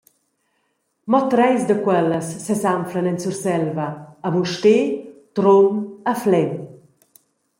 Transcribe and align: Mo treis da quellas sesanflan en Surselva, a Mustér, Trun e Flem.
Mo 1.11 1.19
treis 1.33 1.61
da 1.71 1.75
quellas 1.85 2.27
sesanflan 2.45 3.09
en 3.11 3.21
Surselva, 3.25 3.87
a 4.27 4.33
Mustér, 4.35 4.81
Trun 5.35 5.67
e 6.13 6.15
Flem. 6.23 6.51